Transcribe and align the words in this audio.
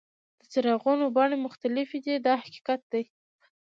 د 0.39 0.41
څراغونو 0.51 1.05
بڼې 1.15 1.37
مختلفې 1.45 1.99
دي 2.05 2.15
دا 2.25 2.33
حقیقت 2.43 2.81
دی. 2.93 3.03